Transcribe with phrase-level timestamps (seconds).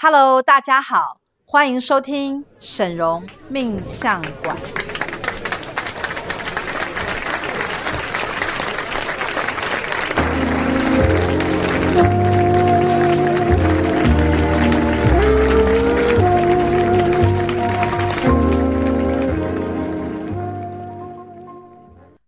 [0.00, 4.56] Hello，大家好，欢迎收听沈荣命相馆。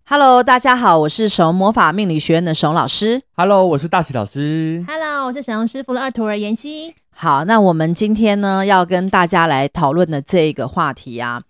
[0.06, 3.22] Hello，大家好，我是沈嵘魔法命理学院的沈嵘老师。
[3.36, 4.84] Hello，我是大喜老师。
[4.88, 6.96] Hello，我是沈荣师傅的二徒儿妍希。
[7.22, 11.42] 好，那我们今天呢要跟大家来讨论的这个话题啊，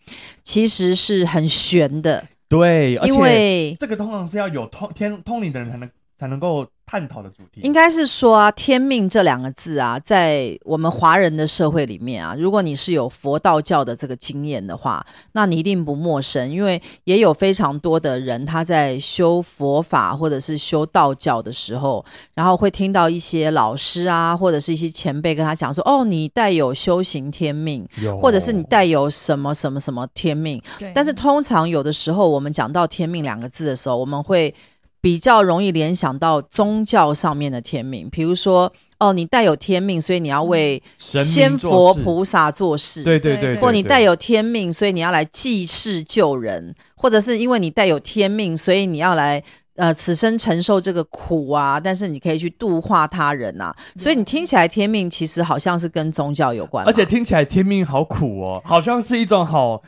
[0.43, 2.25] 其实是很悬的。
[2.49, 5.89] 对，因为这个通常是要有通天通灵的人才能
[6.21, 6.67] 才能够。
[6.91, 27.87] 探讨的主题应该是说啊，天命这两个字啊，在我们华人的社会里面啊，如果你是有佛道教的这个经验的话，那你一定不陌生，因为也有非常多的人他在修佛法或者是修道教的时候，然后会听到一些老师啊，或者是一些前辈跟他讲说，哦，你带有修行天命，
[28.21, 30.61] 或者是你带有什么什么什么天命。
[30.93, 34.53] 但是通常有的时候我们讲到天命两个字的时候，我们会。
[35.01, 49.43] 比较容易联想到宗教上面的天命，比如说，哦，你带有天命，所以你要为仙佛菩萨做事，对对对，或你带有天命，所以你要来济世救人，或者是因为你带有天命，所以你要来
[49.77, 59.83] 呃此生承受这个苦啊，但是你可以去度化他人呐、啊，所以你听起来天命其实好像是跟宗教有关，而且听起来天命好苦哦，好像是一种好。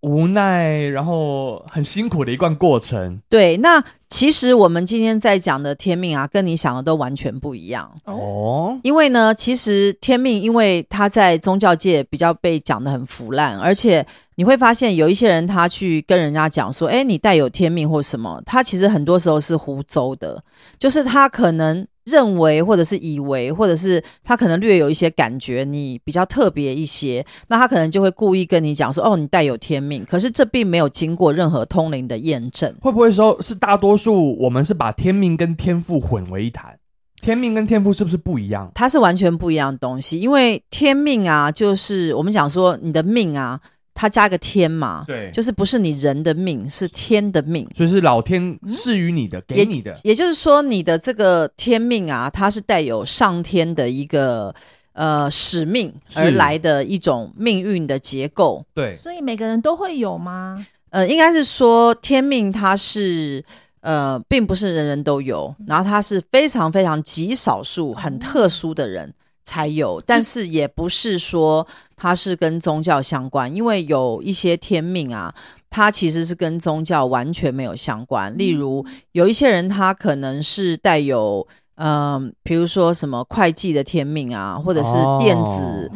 [0.00, 3.20] 无奈，然后很辛苦的一段过程。
[3.28, 8.78] 对，那其实我们今天在讲的天命啊，跟你想的都完全不一样哦。
[8.82, 20.42] 因为呢，其实天命，因为他在宗教界比较被讲的很腐烂，而且你会发现有一些人他去跟人家讲说：“哎，你带有天命或什么。”他其实很多时候是胡诌的，
[20.78, 21.86] 就是他可能。
[22.08, 32.74] 认为，或者是以为，或者是他可能略有一些感觉，你比较特别一些，那他可能就会故意跟你讲说：“哦，你带有天命。”可是这并没有经过任何通灵的验证。
[32.80, 36.78] 会不会说是大多数我们是把天命跟天赋混为一谈？
[37.20, 38.70] 天命跟天赋是不是不一样？
[38.74, 43.60] 它是完全不一样的东西，因为天命啊，就是我们讲说你的命啊。
[44.00, 50.12] 它加个天嘛，对，就是不是你人的命，是天的命，所以是老天赐予你的，嗯、给你的也。
[50.12, 54.54] 也就是说，你的这个天命啊，它是带有上天的一个
[54.92, 58.64] 呃使命而来的一种命运的结构。
[58.72, 60.64] 对，所以每个人都会有吗？
[60.90, 63.44] 呃，应该是说天命它是
[63.80, 69.08] 呃，并不是人人都有，然后它是非常非常极少数很特殊的人。
[69.08, 69.14] 嗯
[69.48, 71.66] 才有，但是也不是说
[71.96, 75.34] 它是跟宗教相关，因为有一些天命啊，
[75.70, 78.36] 它其实是跟宗教完全没有相关。
[78.36, 85.90] 例如，有一些人他可能是带有，嗯、呃，比如说什么会计的天命啊，或者是电子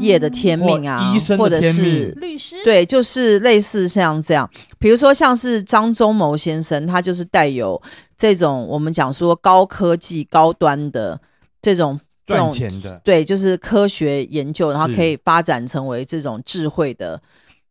[0.00, 4.48] 业的天命啊，或，或者是律师，对，就是类似像这样。
[4.78, 7.82] 比如说像是张忠谋先生，他就是带有
[8.16, 11.20] 这种我们讲说高科技、高端的
[11.60, 12.00] 这种。
[12.28, 17.20] 赚钱的对，就是科学研究，然后可以发展成为这种智慧的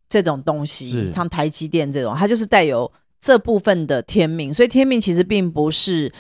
[0.10, 4.54] 这种东西，像台积电这种，它就是带有这部分的天命。
[4.54, 6.12] 所以天命其实并不是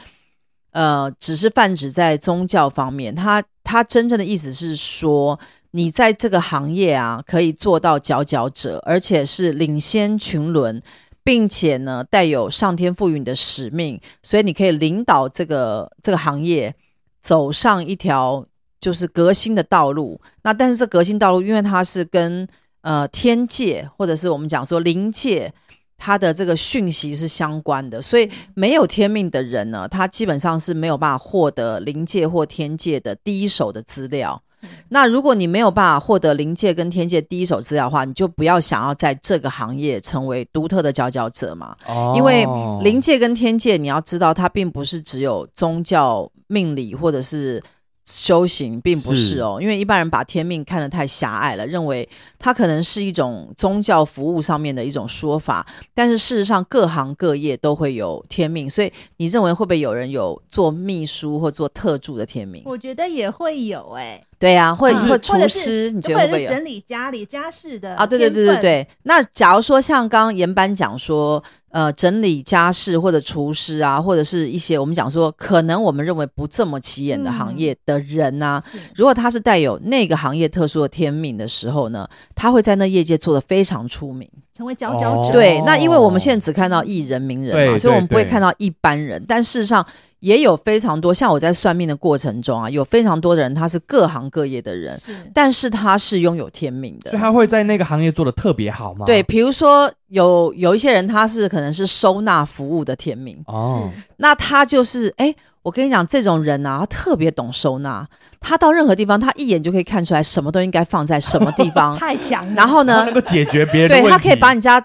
[0.71, 5.39] 呃，只是泛指在宗教方面，它它真正的意思是说，
[5.71, 10.81] 你在这个行业啊，可以做到佼佼者，而且是领先群伦，
[11.23, 16.75] 并且呢，带有上天赋予你的使命，所以你可以领导这个这个行业。
[17.21, 18.45] 走上一条
[18.79, 22.47] 就是革新的道路，那但是这革新道路，因为它是跟
[22.81, 25.53] 呃天界或者是我们讲说灵界，
[25.97, 34.41] 它的这个讯息是相关的，所以没有天命的人呢，他基本上是没有办法获得灵界或天界的第一手的资料。
[34.89, 41.75] 那如果你没有办法获得灵界跟天界第一手资料的话，你就不要想要在这个行业成为独特的佼佼者嘛。
[41.85, 42.13] 哦。
[42.15, 42.45] 因为
[42.83, 47.61] 灵界跟天界，你要知道，它并不是只有宗教命理或者是。
[48.09, 52.07] 修行并不是哦，因为一般人把天命看得太狭隘了，认为
[52.39, 55.67] 它可能是一种宗教服务上面的一种说法。
[55.93, 62.63] 但是事实上，各行各业都会有天命，所以你认为会不会有人有做秘书或做特助的天命？
[62.65, 64.26] 我觉得也会有哎、欸。
[64.39, 68.05] 对呀、啊，或者或厨师，你觉得会不会有整理家里家事的啊？
[68.05, 68.87] 对对对对对。
[69.03, 85.31] 那假如说像刚刚严班讲说，呃，整理家事或者厨师啊，或者是一些我们讲说可能我们认为不这么起眼的行业的人呢、啊嗯，如果他是带有那个行业特殊的天命的时候呢，他会在那业界做的非常出名，成为佼佼者。
[85.31, 89.23] 对，那因为我们现在只看到艺人名人嘛，所以我们不会看到一般人。
[89.27, 89.85] 但事实上，
[90.19, 99.05] 也有非常多，像我在算命的过程中啊，有非常多的人，他是各行各业的人，是但是他是拥有天命的，所以他会在那个行业做的特别好吗？
[99.05, 108.07] 对，比如说有有一些人，他是可能是收纳服务的天命哦，那他就是哎，我跟你讲，这种人啊，他特别懂收纳，
[108.39, 112.53] 他到任何地方，他一眼就可以看出来什么都应该放在什么地方， 太强了。
[112.55, 114.83] 然后呢，能够解决别人，对他可以把你家。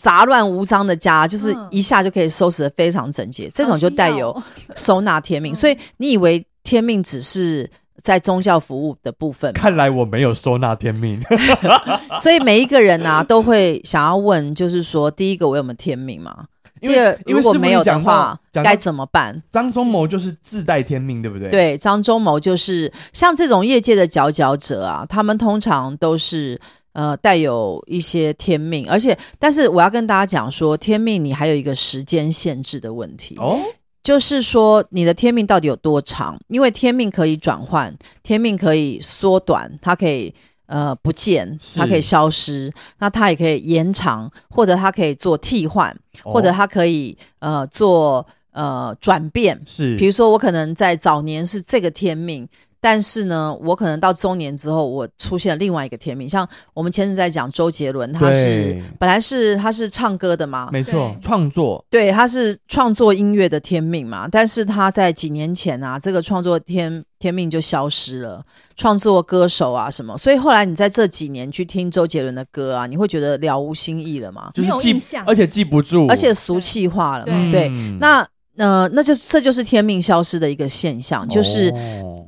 [0.00, 4.42] 杂乱无章的家，就是一下就可以收拾得非常整洁，嗯、这种就带有
[4.74, 5.54] 收纳天命。
[5.54, 7.68] 所以你以为天命只是
[8.02, 9.52] 在宗教服务的部分？
[9.52, 11.20] 看来我没有收纳天命。
[12.18, 16.44] 所以每一个人啊，都会想要问，就是说，第一个我有没有天命嘛？
[16.80, 19.42] 因为如果没有的话，该怎么办？
[19.50, 21.48] 张忠谋就是自带天命，对不对？
[21.50, 26.60] 对，张忠谋就是像这种业界的佼佼者啊，他们通常都是。
[26.96, 33.60] 呃，带有一些天命，而且，但是我要跟大家讲说，天命你还有一个时间限制的问题哦，
[34.02, 36.40] 就是说你的天命到底有多长？
[36.48, 40.34] 因为天命可以转换，天命可以缩短，它可以
[40.64, 45.94] 呃不见，它可以消失，那它也可以延长，或者它可以做替换，
[46.24, 49.60] 哦、或者它可以呃做呃转变。
[49.66, 52.48] 是，比如说我可能在早年是这个天命。
[52.88, 56.28] 但是呢，我可能到中年之后，我出现了另外一个天命。
[56.28, 64.28] 像我们前次在讲周杰伦，他是本来是他是唱歌的嘛，没错，创作，对，他是创作音乐的天命嘛。
[64.30, 68.40] 但是他在几年前啊，这个创作天天命就消失了，
[68.76, 70.16] 创作歌手啊什么。
[70.16, 74.52] 所以后来你在这几年去听周杰伦的歌啊，你会觉得了无新意了吗？
[74.54, 74.96] 就是记，
[75.26, 77.50] 而且记不住，而且俗气化了嘛。
[77.50, 77.68] 对，对，
[77.98, 78.24] 那。
[78.56, 81.72] 呃，那就这就是天命消失的一个现象，就是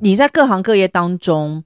[0.01, 1.63] 你在各行各业当中，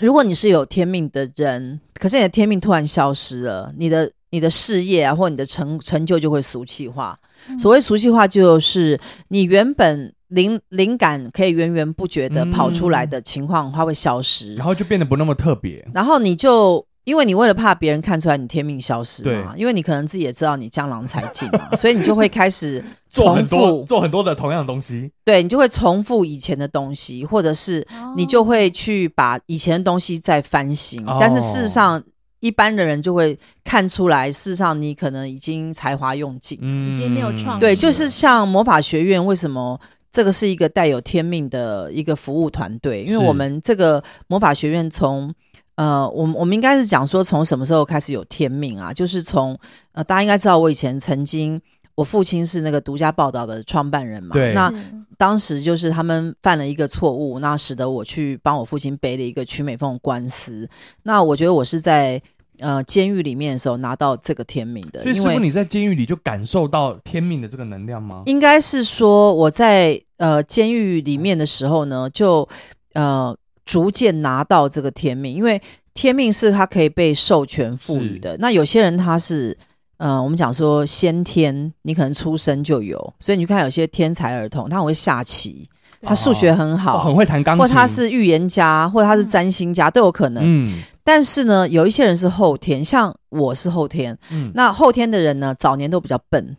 [0.00, 7.18] 如果你是有天命的人，可是你的天命突然消失了，你的你的事业啊，或你的成成就就会俗气化。
[7.58, 16.86] 所谓俗气化，就是你原本灵灵感可以源源不绝的跑出来的情况，它会消失，然后就变得不那么特别，然后你就。
[17.10, 25.10] 因为你为了怕别人看出来你天命消失嘛，因为你可能自己也知道你江郎才尽嘛，所以你就会开始 做很多做很多的同样的东西。
[25.24, 27.84] 对，你就会重复以前的东西，或者是
[28.16, 31.04] 你就会去把以前的东西再翻新。
[31.04, 32.00] 哦、但是事实上，
[32.38, 37.60] 一般的人就会看出来，事实上你可能已经才华用尽，嗯，已经没有创意。
[37.60, 39.80] 对，就是像魔法学院，为什么
[40.12, 43.02] 这个是一个带有天命的一个服务团队？
[43.02, 45.34] 因为我们这个魔法学院从
[45.80, 48.92] 呃，我们我们应该是讲说，从什么时候开始有天命啊？
[48.92, 49.58] 就是从
[49.92, 51.58] 呃，大家应该知道，我以前曾经，
[51.94, 54.34] 我父亲是那个独家报道的创办人嘛。
[54.34, 54.52] 对。
[54.52, 54.70] 那
[55.16, 60.68] 当时就是他们犯了一个错误，那使得我去帮我父亲背了一个曲美凤官司。
[61.04, 62.20] 那我觉得我是在
[62.58, 65.00] 呃监狱里面的时候拿到这个天命的。
[65.02, 68.24] 所以，师傅你在监狱里就感受到天命的这个能量吗？
[68.26, 72.46] 应该是说我在呃监狱里面的时候呢，就
[72.92, 73.34] 呃。
[73.70, 75.62] 逐渐拿到这个天命，因为
[75.94, 78.36] 天命是他可以被授权赋予的。
[78.40, 79.56] 那有些人他是，
[79.98, 85.68] 嗯、呃，我们讲说先天，你可能出生就有，所以你看有些天才儿童，他很会下棋，
[86.02, 90.42] 他数学很好，哦、很会弹钢琴，或他是预言家，或他是占星家、嗯、都有可能。
[90.44, 94.18] 嗯，但是呢，有一些人是后天，像我是后天。
[94.32, 96.56] 嗯，那后天的人呢，早年都比较笨。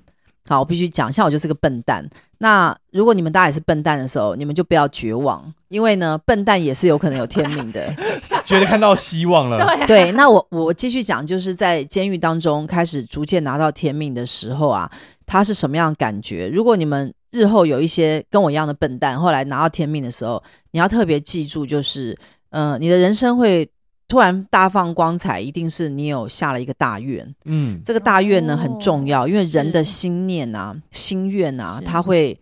[0.47, 2.09] 好，我必须讲，像我就是个笨蛋。
[2.37, 7.95] 那如果你们大家也是笨蛋的时候，你们就不要绝望，因为呢，笨蛋也是有可能有天命的。
[8.45, 9.57] 觉得看到希望了。
[9.57, 14.91] 对， 对，那我我继续讲，就是在监狱当中开始逐渐拿到天命的时候啊，
[15.25, 16.49] 他是什么样的感觉？
[16.49, 22.17] 如果你们日后有一些跟我一样的笨蛋，后来拿到天命的时候，你要特别记住，就是，
[22.49, 23.69] 呃，你的人生会。
[24.07, 27.25] 突然大放光彩，一定是你有下了一个大愿。
[27.45, 32.37] 嗯，这个大愿呢很重要，因为人的心念啊、心愿啊，它会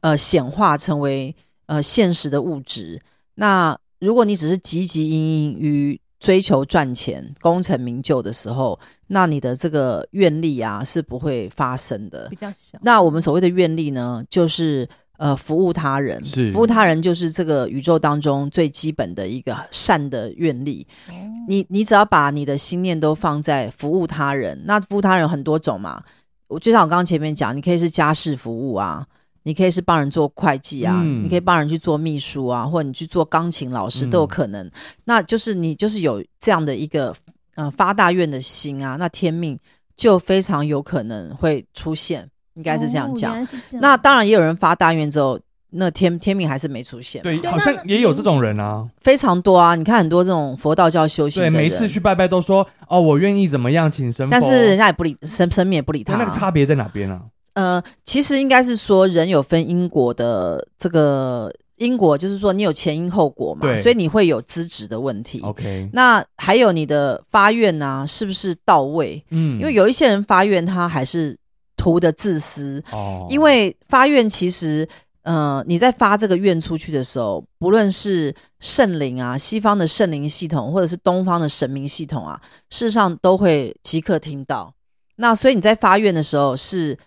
[0.00, 1.32] 呃显化成为
[1.66, 3.00] 呃现实的物质。
[3.34, 8.78] 那如果你只是汲汲营营于追求赚钱、功成名就的时候，
[9.08, 12.28] 那你的这个愿力啊是不会发生的。
[12.28, 12.78] 比较小。
[12.82, 14.88] 那我们所谓的愿力呢，就是。
[15.16, 20.84] 呃，服务他人，是服务他人就是这个宇宙当中最基本的一个善的愿力。
[21.08, 26.02] 嗯、你你只要把你的心念都放在服务他人，那服务他人很多种嘛。
[26.48, 29.06] 我就像我刚刚前面讲，你可以是家事服务啊，
[29.44, 34.66] 你可以是帮人做会计啊，嗯、你可以帮人去做秘书啊，或者你去做钢琴老师都有可能。
[34.66, 34.72] 嗯、
[35.04, 37.14] 那就是你就是有这样的一个
[37.54, 39.56] 呃发大愿的心啊，那天命
[39.96, 42.28] 就非常有可能会出现。
[42.54, 43.48] 应该是这样讲，哦、
[43.80, 45.36] 那当然也有人发大愿之后，
[45.70, 47.20] 那天天命还是没出现。
[47.20, 49.74] 对，好像也有这种人啊，非常多啊。
[49.74, 54.28] 你看很多这种佛道教修行对，每一次去拜拜都说哦，我愿意怎么样，请神。
[54.30, 56.16] 但是人家也不理神，神明也不理他。
[56.16, 57.20] 那个差别在哪边啊？
[57.54, 61.52] 呃，其实应该是说人有分因果的这个。
[61.76, 65.40] 因果就是说，你有前因后果嘛，所以你会有资质的问题。
[65.40, 69.20] OK，那还有你的发愿呢、啊，是不是到位？
[69.30, 71.36] 嗯，因为有一些人发愿，他还是
[71.76, 72.80] 图的自私。
[72.92, 74.88] 哦，因为发愿其实，
[75.22, 84.72] 呃，你在发这个愿出去的时候，不论是圣灵啊，西方的圣灵系统，或者是东方的神明系统啊，事实上都会即刻听到。
[85.16, 86.98] 那所以你在发愿的时候是，是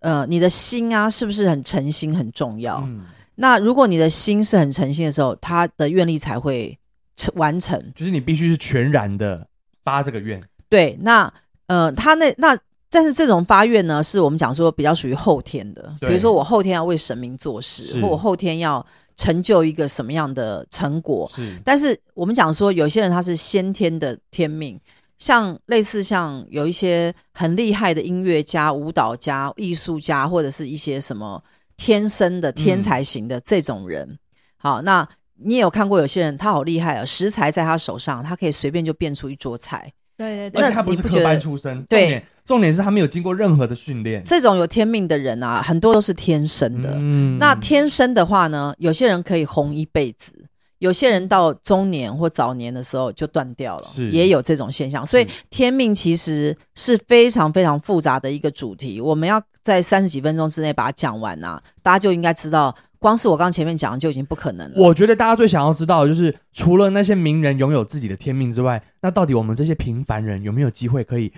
[0.00, 2.82] 呃，你的心啊，是不是很诚心很重要？
[2.86, 3.04] 嗯。
[3.40, 6.76] 那如果你的心是很诚心的时候，他的愿力才会
[7.16, 7.80] 成完成。
[7.94, 9.46] 就是你必须是全然的
[9.84, 10.42] 发这个愿。
[10.68, 11.32] 对，那
[11.66, 12.58] 呃，他那那，
[12.90, 15.94] 但是这种发愿呢，是我们讲说比较属于后天的。
[16.00, 18.84] 比如说我后天要为神明做事，或我后天要
[19.16, 21.30] 成就一个什么样的成果。
[21.32, 21.56] 是。
[21.64, 24.80] 但是我们讲说，有些人他是先天的天命，
[25.18, 31.42] 像类似像有一些很厉害的音乐家、舞蹈家、艺术家，或者是一些什么。
[31.80, 34.18] 天生的天才型的这种人，嗯、
[34.56, 39.88] 好，那你也有看过有些人，他好厉害啊，食材在他手上，他可以随便就变出一桌菜。
[40.16, 44.24] 对对对，而且他不是科班出身，对，重点是他没有经过任何的训练。
[44.24, 46.94] 这种有天命的人啊，很多都是天生的。
[46.96, 50.32] 嗯，那天生的话呢，有些人可以红一辈子。
[50.78, 55.04] 有些人到中年或早年的时候就断掉了，是也有这种现象。
[55.04, 64.74] 所以天命其实是非常非常复杂的一个主题，我们要在三十几分钟之内把它讲完啊，大家就应该知道，光是我刚前面讲的就已经不可能了。
[64.76, 71.32] 我觉得大家最想要知道的就是，除了那些名人拥有自己的天命之外，那到底我们这些平凡人有没有机会可以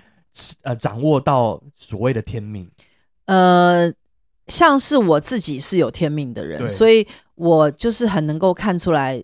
[0.61, 2.69] 呃掌握到所谓的天命？
[3.25, 3.91] 呃，
[4.47, 9.19] 像是我自己是有天命的人，所以我就是很能够看出来。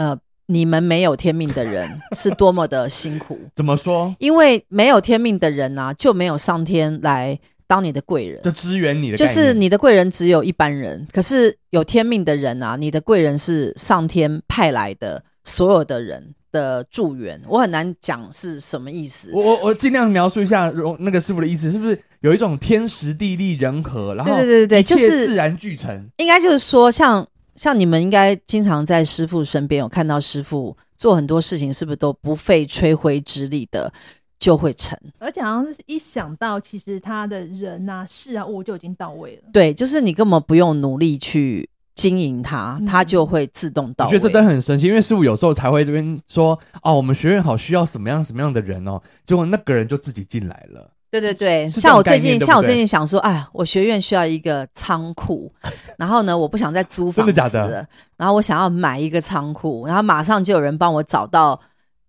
[0.00, 3.38] 呃，你们没有天命的人 是多么的辛苦。
[3.54, 4.16] 怎么说？
[4.18, 9.16] 因为没有天命的人呢、啊，就没有上天来当你的贵人，就支援你的。
[9.18, 17.38] 就是你的贵人只有一般人，可是有天命的人啊，你的贵人是上天派来的所有的人的助缘。
[17.46, 19.30] 我很难讲是什么意思。
[19.34, 26.08] 我我我尽量描述一下，那个师傅的意思是不是有一种天时地利人和，然后对对对对，就是自然聚成。
[26.16, 27.28] 应该就是说像。
[27.60, 33.92] 像你们应该经常在师傅身边有看到师傅做很多事情，是不是都不费吹灰之力的
[34.38, 34.98] 就会成？
[35.18, 39.50] 而且好像是一想到，其实他的人啊、事啊、物就已经到位了。
[39.52, 44.08] 对，就是你根本不用努力去经营它，它就会自动到位。
[44.08, 50.90] 我觉得这真的很神奇，因为师傅有时候才会这边说：“哦，我们学院好需要什么样什么样的人哦。”结果那个人就自己进来了。
[51.10, 55.52] 对对对，像我最近，像我最近想说，哎，我学院需要一个仓库，
[55.98, 57.88] 然后呢，我不想再租房子了，真的假的？
[58.16, 61.60] 然后我想要买一个仓库，然后马上就有人帮我找到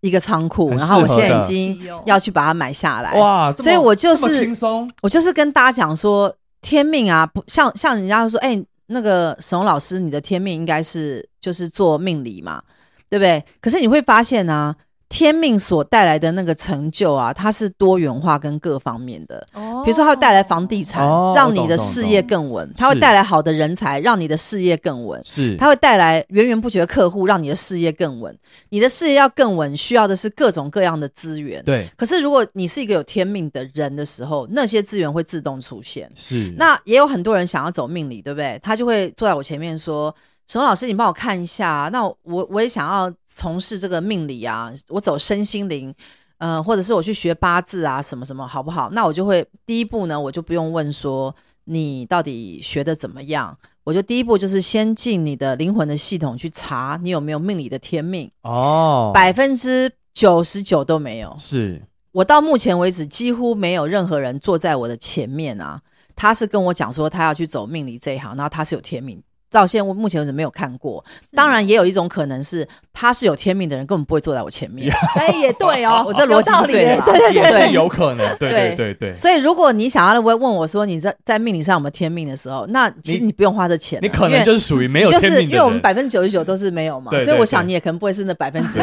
[0.01, 3.19] 一个仓库，然后我现在已经要去把它买下来。
[3.19, 6.31] 哇，所以我就是轻松，我就是跟大家讲说，
[6.61, 12.61] 天命啊，不像像人家说，哎，那个沈嵘老师，你的天命应该是就是做命理嘛，
[13.09, 13.43] 对不对？
[13.59, 14.75] 可是你会发现呢、啊。
[15.11, 19.45] 天命所带来的那个成就啊，它是多元化跟各方面的。
[19.51, 28.33] 哦，比如说，它会带来房地产，哦、让你的事业更稳；它会带来好的人才，让你的事业更稳；是，它会带来源源不绝的客户，让你的事业更稳。
[28.69, 31.61] 你的事业要更稳，需要的是各种各样的资源。
[31.65, 31.85] 对。
[31.97, 36.09] 可是，如果你是一个有天命的人的时候，那些资源会自动出现。
[36.15, 36.53] 是。
[36.57, 38.57] 那也有很多人想要走命理，对不对？
[38.63, 40.15] 他就会坐在我前面说。
[40.51, 41.89] 沈老师，你帮我看一下。
[41.93, 45.95] 那我我也想要从事这个命理啊，我走身心灵，
[46.39, 48.89] 呃，或者是我去学八字啊，什么什么，好不好？
[48.89, 61.33] 那我就会第一步呢，我就不用问说你到底学的怎么样，我就第一步就是先进你的灵魂的系统去查你有没有命理的天命哦，百分之九十九都没有。
[61.39, 61.81] 是
[62.11, 65.81] 我到目前为止几乎没有任何人坐在我的前面啊，
[66.13, 69.23] 他是跟我讲说他要去走命理这一行，然后他是有天命。
[69.51, 71.03] 到现在我目前为止没有看过，
[71.35, 74.91] 当然也有一种可能是他是有天命的人，根本不会坐在我前面。
[75.15, 79.15] 哎，也对哦， 我这逻辑是对的，对对对，也是有可能，对对对对。
[79.15, 88.79] 所以如果你想要问问我说你在在命理上有没有天命的时候，那其实你不用花这钱，你可能就是属于没有天命因为我们百分之九十九都是没有嘛，所以我想你也可能不会是那百分之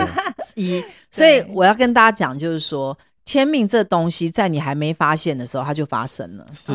[0.54, 0.84] 一。
[1.10, 6.46] 所以我要跟大家讲，就是说天命这东西在你还没发现的时候，它就发生了。
[6.66, 6.72] 是。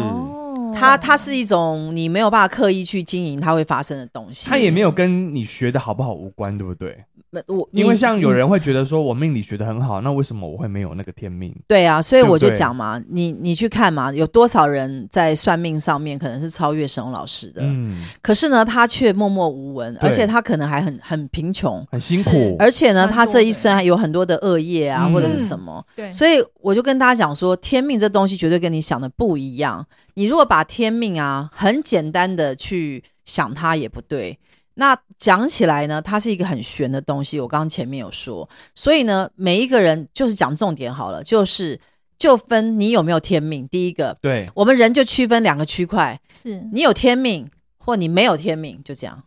[0.74, 7.04] 它它是一种你没有办法刻意去经营它会发生的东西，它也没有跟你学的好不好无关，对不对？
[7.48, 11.52] 我因为像有人会觉得说，我命理学的很好，那为什么我会没有那个天命？
[11.68, 29.84] 对啊，所以我就讲嘛，你你去看嘛，有多少人在算命上面可能是超越沈嵘老师的，嗯，可是呢，他却默默无闻，而且他可能还很很贫穷，很辛苦，而且呢，他这一生还有很多的恶业啊，或者是什么，对，所以我就跟大家讲说，天命这东西绝对跟你想的不一样。
[30.16, 34.40] 你如果把天命啊很简单的去想，它也不对。
[34.76, 37.40] 那讲起来呢，它是一个很玄的东西。
[37.40, 41.80] 我刚刚前面有说，所以呢，每一个人就是讲重点好了，就是
[42.18, 43.68] 就分你有没有天命。
[43.68, 47.48] 第一个，对，我们人就区分两个区块， 是你有天命
[47.78, 49.24] 或你没有天命，就这样。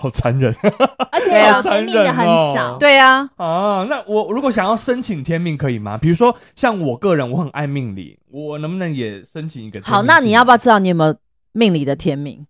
[0.00, 0.54] 好残忍，
[1.12, 2.78] 而且 有天命的很少。
[2.78, 5.98] 对呀，啊，那我如果想要申请天命可以吗？
[5.98, 9.80] 比如说像我个人，我很爱命理，我能不能也申请一个？
[9.82, 11.14] 好，那你要不要知道你有没有
[11.52, 12.46] 命理的天命？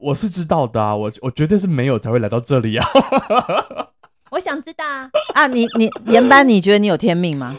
[0.00, 2.86] 我是知道的啊，我我绝对是没有才会来到这里啊。
[4.30, 7.56] 我想知道啊，啊，你你严班，你觉得你有天命吗？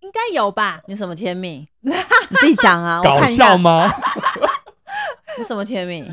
[0.00, 0.80] 应该有吧？
[0.86, 1.66] 你什么天命？
[1.80, 1.92] 你
[2.36, 3.90] 自己讲啊， 搞笑吗？
[5.38, 6.04] 你什么天命？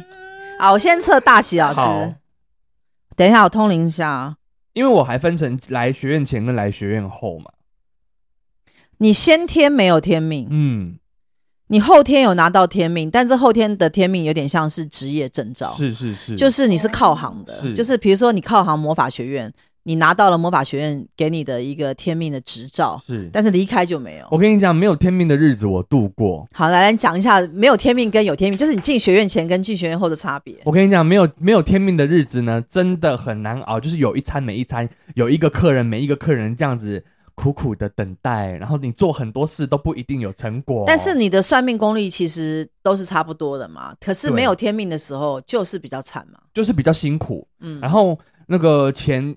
[0.59, 1.79] 好，我先测大喜老师。
[1.79, 2.13] 好
[3.15, 4.35] 等一下，我通灵一下啊。
[4.73, 7.51] 因为我还分成来学院前跟来学院后嘛。
[8.99, 10.99] 你先天没有天命，嗯。
[11.69, 19.53] 你后天有拿到天命，但是后天的天命有点像是职业证照，是是是，就是你是靠行的，是就是比如说你靠行魔法学院，
[19.87, 24.27] 你拿到了魔法学院给你的一个天命的执照，是，但是离开就没有。
[24.29, 26.45] 我跟你讲，没有天命的日子我度过。
[26.51, 30.57] 好，来来讲一下没有天命跟有天命，就是你进学院前跟进学院后的差别。
[30.65, 37.01] 我跟你讲，没有没有天命的日子呢，真的很难熬，就是有一餐没一餐，有一个客人没一个客人这样子。
[37.39, 40.85] 苦苦的等待，然后你做很多事都不一定有成果。
[40.87, 43.93] 但是你的算命功力其实都是差不多的嘛。
[44.01, 47.47] 可是没有天命的时候，就是比较惨嘛，就是比较辛苦。
[47.59, 48.17] 嗯，然后
[48.47, 49.35] 那个钱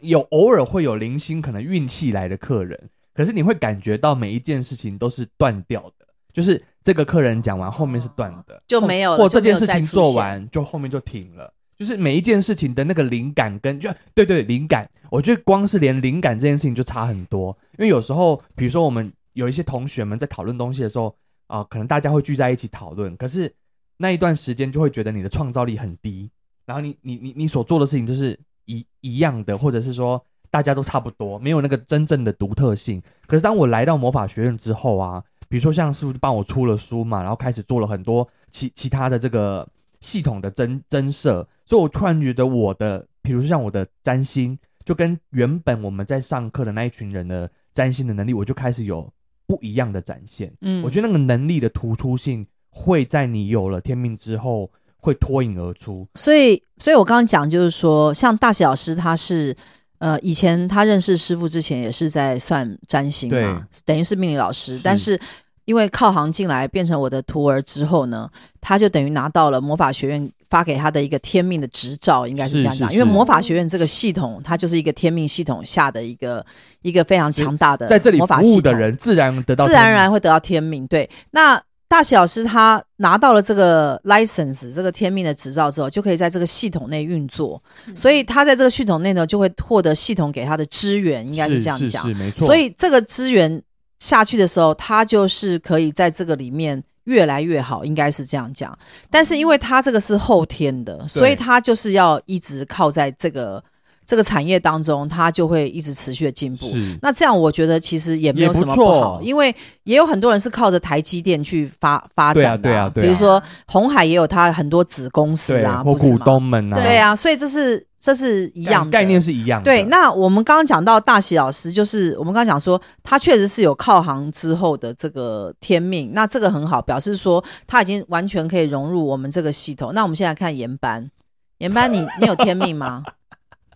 [0.00, 11.52] 有偶尔会有零星可能运气来的客人，可是你会感觉到每一件事情都是断掉的，就是这个客人讲完后面是断的，就没有了，或这件事情做完就后面就停了。
[11.76, 17.56] 就是每一件事情的那个灵感跟就对对灵感，我觉得光是连灵感这件事情就差很多。
[17.78, 21.14] 因为有时候，比如说我们有一些同学们在讨论东西的时候
[21.46, 23.54] 啊、呃，可能大家会聚在一起讨论，可是
[23.96, 26.28] 那一段时间就会觉得你的创造力很低，
[26.66, 28.36] 然后你你你你所做的事情就是
[28.68, 33.02] 一一样的，或者是说大家都差不多，没有那个真正的独特性。
[33.26, 39.66] 可是当我来到魔法学院之后啊，比如说像师傅帮我出了书嘛，然后开始做了很多其其他的这个。
[40.00, 49.12] 系统的增增设，所以我突然觉得我的，比如说像我的占星，就跟原本我们在上课的那一群人的占星的能力，我就开始有
[49.44, 50.52] 不一样的展现。
[50.60, 56.06] 嗯，我觉得那个能力的突出性会在你有了天命之后会脱颖而出。
[56.14, 59.56] 所以，所以我刚刚讲就是说，像大喜老师，他是
[59.98, 65.20] 呃以前他认识师傅之前也是在算占星嘛，等于是命理老师，是但是。
[65.68, 68.26] 因为靠行进来变成我的徒儿之后呢，
[68.58, 72.90] 他就等于拿到了魔法学院发给他的一个天命的执照，应该是这样讲。
[72.90, 76.42] 因为魔法学院这个系统，它就是一个天命系统下的一个
[76.80, 80.86] 一个非常强大的在这里服务的人，自然得到自然而然会得到天命。
[80.86, 92.46] 对，那大喜老师他拿到了这个 license 这个天命的执照之后，就可以在这个系统内运作，嗯、所以他在这个系统内呢，就会获得系统给他的资源，应该是这样讲，是没错。
[92.46, 93.62] 所以这个资源。
[94.00, 98.78] 下去的时候，他就是可以在这个里面越来越好，应该是这样讲。
[99.10, 103.60] 但是因为他这个是后天的，所以他就是要一直靠在这个
[104.08, 106.66] 这个产业当中，它就会一直持续的进步。
[107.02, 117.86] 那这样我觉得其实也没有什么不好，因为也有很多人是靠着台积电去发发展的，啊，对啊，对啊，对啊，比如说红海也有它很多子公司啊，或股东们啊，对啊，所以这是。
[118.00, 119.64] 这是一样的概念，是一样的。
[119.64, 129.92] 对，那我们刚刚讲到大喜老师，就是我们刚刚讲说，他确实是有靠行之后的这个天命，那这个很好，表示说他已经完全可以融入我们这个系统。
[129.94, 131.10] 那我们现在看研班，
[131.58, 133.02] 研班你，你你有天命吗？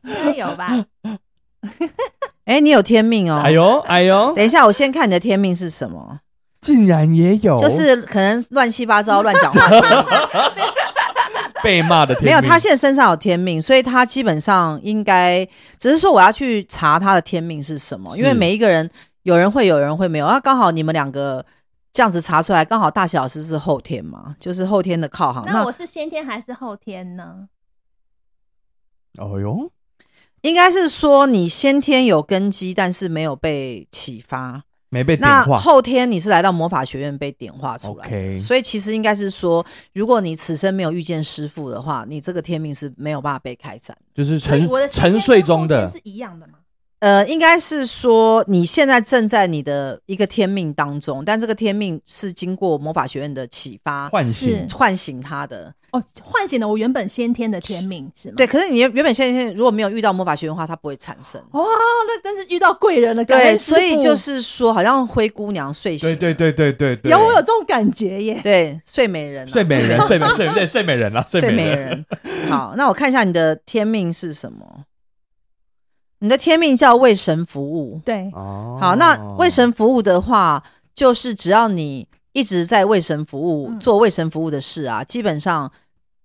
[0.04, 0.84] 应该有吧？
[2.44, 3.40] 哎，你有天命哦！
[3.44, 6.20] 哎呦哎呦，等一下，我先看你的天命是什么？
[6.60, 9.68] 竟然也有，就是可能乱七八糟乱讲话。
[11.62, 15.46] 被骂的天命没有，他现在身上有天命，所以他基本上应该
[15.78, 18.90] 只是说我要去查他的天命是什么，因为每一个人
[19.22, 21.46] 有人会有人会没有，那刚好你们两个
[21.92, 25.44] 这样子查出来，刚好大喜老师是后天嘛，就是后天的靠行。
[25.46, 27.48] 那我是先天还是后天呢？
[29.18, 29.70] 哦哟，
[30.42, 34.62] 应该是说你先天有根基，但是没有被启发。
[34.90, 35.46] 没被点化。
[35.46, 38.38] 那后天你是来到魔法学院被点化出来，okay.
[38.38, 46.59] 所以其实应该是说，如果你此生没有遇见师傅的话，你这个天命是没有办法被开展，就是沉沉睡中的是一样的吗？
[46.98, 58.35] 呃，应该是说你现在正在你的一个天命当中，但这个天命是经过魔法学院的启发唤醒，唤醒他的哦，唤醒了我原本先天的天命是，是吗？
[58.38, 61.40] 对，可是你原本先天如果没有遇到魔法学院的话，它不会产生。
[61.52, 61.68] 哇、哦，
[62.07, 63.24] 那真是遇到贵人了。
[63.24, 66.09] 对，所以就是说，好像灰姑娘睡醒。
[66.16, 68.40] 对对对对对，有我有这种感觉耶。
[68.42, 72.05] 对，睡美人，睡美人，睡美睡睡睡美人了，睡美人。
[72.48, 74.85] 好，那我看一下你的天命是什么。
[76.20, 80.62] 你的天命叫为神服务，对，哦，好，那为神服务的话，
[80.94, 85.70] 就是只要你一直在为神服务，嗯、做为神服务的事啊，基本上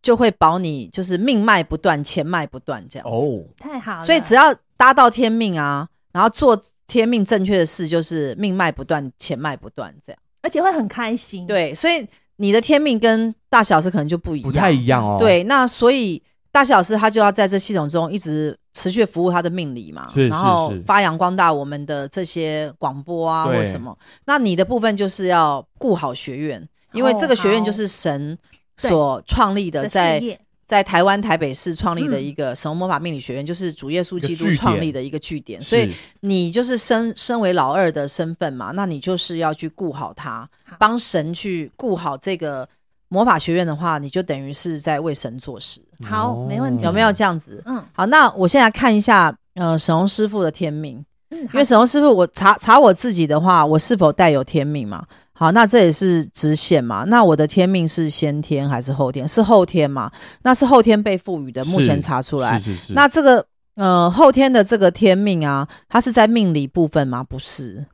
[0.07, 4.05] 就会保你就是命脉不断，钱脉不断这样哦，太好了。
[4.05, 11.45] 所以只要搭到天命啊，然后做天命正确的事，就是命脉不断，钱脉不断这样，而且会很开心。
[11.45, 15.17] 对，所以你的天命跟大小师可能就不一样，不太一样哦。
[15.19, 18.57] 对，那所以大小师他就要在这系统中一直。
[18.77, 23.97] 持续服务他的命理嘛，然后发扬光大我们的这些广播啊或什么。
[24.25, 28.37] 那你的部分就是要顾好学院，因为这个学院就是神
[28.77, 30.21] 所创立的，在
[30.65, 35.61] 在台湾台北市创立的一个神魔法命理学院，就是主耶稣基督创立的一个据点。
[35.61, 42.67] 所以你就是身身为老二的身份嘛，那你就是要去顾好他，帮神去顾好这个。
[43.09, 45.79] 魔法学院的话，你就等于是在为神做事。
[46.03, 46.83] 好，没问题。
[46.83, 47.63] 有没有这样子？
[47.65, 51.01] 嗯，好，那我现在看一下，呃，沈嵘师傅的天命。
[51.29, 55.05] 嗯，因为沈嵘师傅，我查查我自己的话，我是否带有天命嘛？
[55.39, 57.03] 好，那这也是直线嘛？
[57.03, 59.27] 那我的天命是先天还是后天？
[59.27, 60.11] 是后天嘛？
[60.41, 61.63] 那是后天被赋予的。
[61.65, 62.93] 目前查出来，是是是。
[62.93, 63.45] 那这个
[63.75, 67.23] 呃后天的这个天命啊，它是在命理部分吗？
[67.23, 67.85] 不是，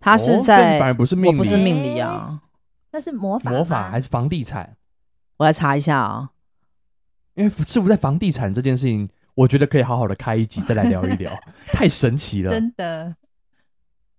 [0.00, 2.28] 它是在，不是命理，我不是命理啊。
[2.30, 2.46] 欸
[2.92, 4.74] 那是魔法，魔法还是房地产？
[5.36, 6.28] 我来查一下啊、哦，
[7.34, 11.30] 因为师傅在房地产这件事情，我觉得可以好好的开一集再来聊一聊，
[11.74, 13.14] 太神奇了，真的。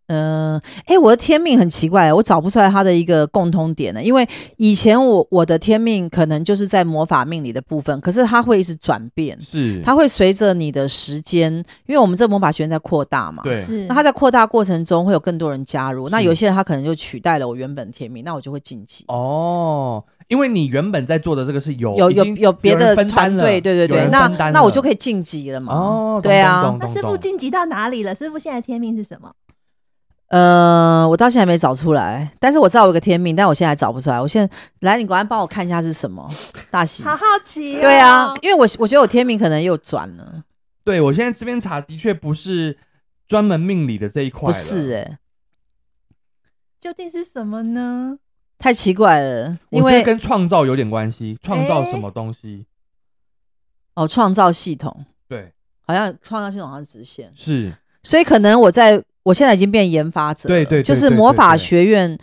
[0.07, 4.01] 嗯，哎、欸，我的天命很奇怪，我找不出来它的一个共通点呢。
[4.01, 11.53] 因为以前我我的天命可能就是在魔法命理的部分，可是它会一直转变，是它会随着你的时间，
[11.87, 28.15] 因为我们这魔法学院在扩大嘛，对，那它在扩大过程中会有更多人加入，那有些人他可能就取代了我原本天命，那我就会晋级哦，因为你原本在做的这个是有有有有别的团队，对对对，那那我就可以晋级了嘛，哦，对啊，那师傅晋级到哪里了？
[28.15, 29.29] 师傅现在天命是什么？
[30.29, 34.19] 呃，我到现在还没找出来，但是我知道我有个天命，但我现在还找不出来。
[34.19, 36.29] 我现在来，你赶快帮我看一下是什么？
[36.69, 37.81] 大喜，好好奇、哦。
[37.81, 40.43] 对啊，因为我我觉得我天命可能又转了。
[40.83, 42.77] 对，我现在这边查的确不是
[43.25, 45.17] 专门命理的这一块，不是哎、欸，
[46.81, 48.17] 究竟是什么呢？
[48.59, 52.65] 太奇怪了，因为我觉得跟创造有点关系，创造什么东西？
[53.95, 55.05] 欸、哦，创造系统。
[55.29, 59.01] 对，好像创造系统好像直线，是，所以可能我在。
[59.27, 62.17] 我现在已经变研发者了，对对，对，就是魔法学院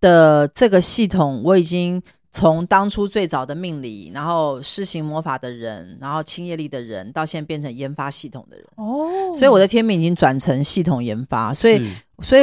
[0.00, 8.66] 的这个系统，我已经从当初最早的命理，然后施行魔法的人，然后清业力的人，到现在变成研发系统的人。
[8.76, 11.82] 哦，所以我的天命已经转成系统研发，所以
[12.22, 12.42] 所以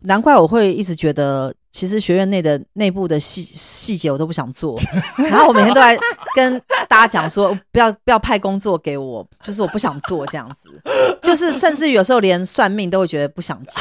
[0.00, 1.54] 难怪我会一直觉得。
[1.72, 4.76] 其实学院内的内部的细细节我都不想做，
[5.16, 5.98] 然后我每天都在
[6.34, 10.68] 跟大家讲说， 不要不要派工作给我，就是我不想做这样子，
[11.22, 13.80] 就是甚至有时候连算命都会觉得不想接，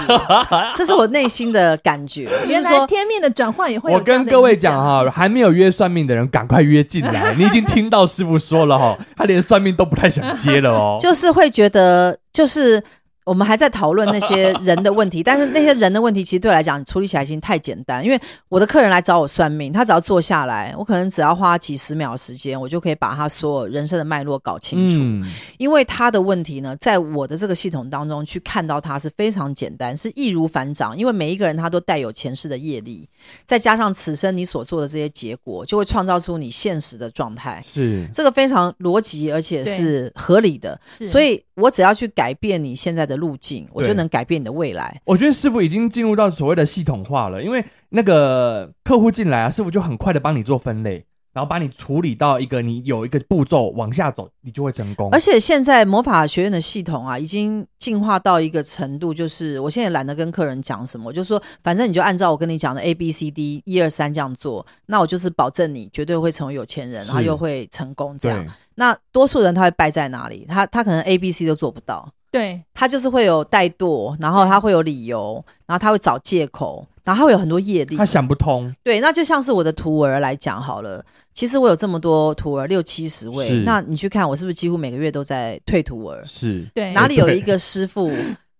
[0.75, 2.30] 这是我内心的感觉。
[2.45, 3.91] 就是说天命的转换也会。
[3.91, 12.84] 我跟各位讲哈，还没有约算命的人赶快约进来，你已经听到师傅说了哈，他连算命都不太想接了哦，就是会觉得就是。
[13.30, 18.04] 我们还在讨论那些 人的问题，但是那些人的问题其实对我来讲处理起来已经太简单。
[18.04, 24.96] 因为我的客人来找我算命，他只要坐下来，我可能只要花几十秒时间，我就可以把他所有人生的脉络搞清楚。
[25.00, 25.32] 嗯。
[25.60, 30.98] 因为他的问题呢，在我的这个系统当中去看到他是非常简单，是易如反掌。
[30.98, 33.08] 因为每一个人他都带有前世的业力，
[33.46, 37.63] 再加上此生你所做的这些结果，就会创造出你现实的状态。
[37.72, 40.82] 是这个非常逻辑，而且是合理的。
[41.06, 43.18] 所以我只要去改变你现在的。
[43.19, 45.01] 路径，我就能改变你的未来。
[45.05, 51.05] 我觉得师傅已经进入到所谓的系统化了，因为那个客户进来啊，师傅就很快的帮你做分类。
[51.32, 55.10] 然后把你处理到一个你有一个步骤往下走，你就会成功。
[55.12, 68.43] 而且现在魔法学院的系统啊，已经进化到一个程度，就是我现在懒得跟客人讲什么，我就说反正你就按照我跟你讲的 A B C D 一二三这样做，那我就是保证你绝对会成为有钱人，然后又会成功这样。
[68.73, 70.47] 那多数人他会败在哪里？
[70.49, 78.74] 他他可能 A B C 都做不到，对，他就是会有怠惰，然后他会有理由，然后他会找借口，然后他会有很多业力，他想不通。
[78.84, 86.24] 对，那就像是我的徒儿来讲好了，其实我有这么多徒儿，六七十位，那你去看我是不是几乎每个月都在退徒儿？
[86.26, 88.12] 是，对，哪里有一 个师傅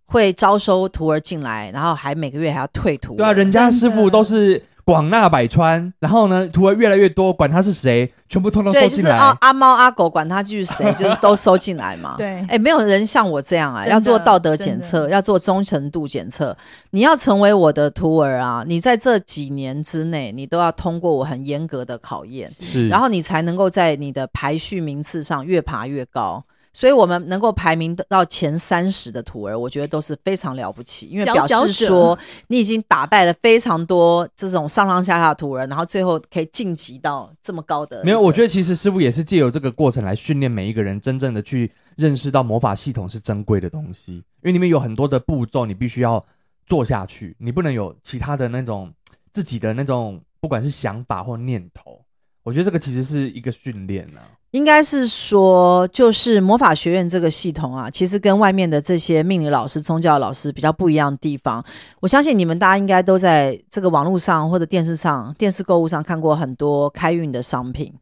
[0.06, 3.18] 会招收徒儿进来，然后还每个月还要退徒儿？
[3.18, 4.62] 对啊，人家师傅都是。
[4.90, 8.90] 广纳百川，然后呢，徒儿越来越多，管他是谁，全部通通收进来。
[8.90, 12.16] 对，就是阿阿猫阿狗，管他就是谁， 就是都收进来嘛。
[12.18, 16.58] 对，哎，没有人像我这样啊，要做道德检测，要做忠诚度检测。
[16.90, 26.44] 你要成为我的徒儿啊，你在这几年之内，你都要通过我很严格的考验，是，然后你才能够在你的排序名次上越爬越高。
[26.72, 38.04] 所以，我们能够排名到前三十的徒儿，我觉得都是非常了不起，因为表示说你已经打败了非常多这种上上下下的徒儿，然后最后可以晋级到这么高的。
[38.04, 46.24] 没有，我觉得其实师傅也是借由这个过程来训练每一个人，真正的去认识到魔法系统是珍贵的东西，因为里面有很多的步骤，你必须要
[46.68, 48.94] 做下去，你不能有其他的那种
[49.34, 52.00] 自己的那种，不管是想法或念头。
[52.44, 54.22] 我觉得这个其实是一个训练呢。
[54.52, 61.64] 应该是说，就是魔法学院这个系统啊，其实跟外面的这些命理老师、宗教老师比较不一样的地方。
[62.00, 67.94] 我相信你们大家应该都在这个网络上或者电视上、电视购物上看过很多开运的商品，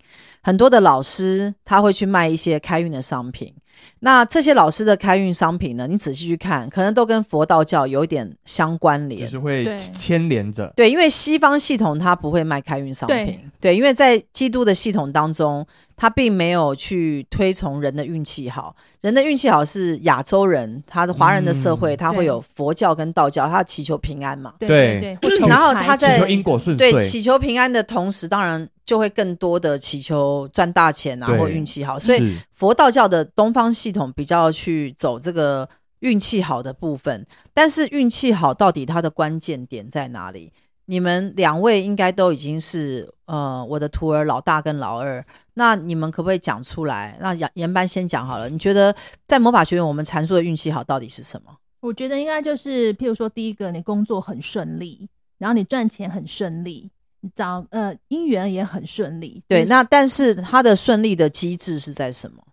[0.42, 3.54] 很多的老师他会去卖一些开运的商品。
[4.00, 5.88] 那这些老师的开运商品呢？
[5.88, 10.72] 你仔细去看，可能都跟佛道教有一点相关联，就是会牵连着。
[10.76, 18.76] 对，因为西方系统它不会卖开运商品，对，对，因为在基督的系统当中，它并没有去推崇人的运气好。
[19.02, 24.54] 人的运气好是亚洲人，他的华人的社会，他会有佛教跟道教，他祈求平安嘛。
[24.60, 32.00] 对对，然后他在祈求因果顺遂，对，祈求平安的同时，当然就会更多的祈求赚大钱啊，或运气好。
[32.00, 35.70] 所以佛道教的东方系统比较去走这个
[36.00, 40.52] 运气好的部分，但是运气好到底它的关键点在哪里？
[40.86, 45.24] 你们两位应该都已经是呃我的徒儿老大跟老二，
[45.56, 47.18] 那你们可不可以讲出来？
[47.20, 48.48] 那严严班先讲好了。
[48.48, 48.96] 你觉得
[49.26, 51.52] 在魔法学院我们阐述的运气好到底是什么？
[51.82, 56.90] 我觉得应该就是，譬如说第一个，你工作很顺利，然后你赚钱很顺利，
[57.22, 59.44] 你找呃姻缘也很顺利。
[59.48, 62.44] 对，就是、那但是它的顺利的机制是在什么？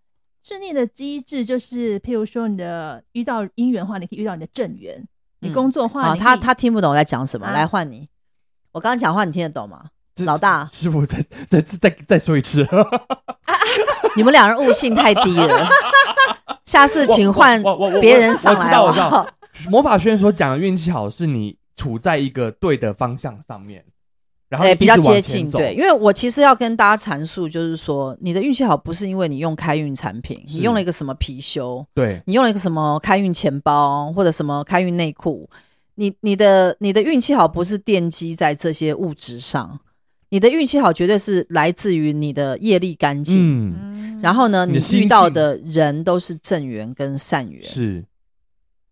[0.42, 5.08] 顺利的机制就是，譬如说你的遇到姻缘的话，你可以遇到你的正缘；嗯、
[5.40, 8.08] 你工作的话，啊、他他听不懂我在讲什么，啊、来换你。
[8.72, 9.86] 我刚刚讲话你听得懂吗？
[10.18, 12.64] 老大，师傅再再再再说一次。
[14.16, 15.68] 你们两人悟性太低了，
[16.66, 17.60] 下次请换
[18.00, 18.60] 别人上来。
[18.60, 19.26] 我知道，我知道。
[19.68, 23.84] 魔法学院所讲的运气好，是你处在一个对的方向上面，
[24.56, 25.50] 然后比较接近。
[25.50, 35.48] 对，因为我其实要跟大家阐述，就是说你的运气好不是因为你用开运产品，你用了一个什么貔貅，对，你用了一个什么开运钱包或者什么开运内裤。
[35.96, 39.78] 你你的你的运气好不是奠基在这些物质上，
[40.30, 43.38] 你的运气好绝对是来自于你的业力干净。
[43.38, 47.62] 嗯，然后呢，你遇到的人都是正缘跟善缘。
[47.62, 48.04] 是，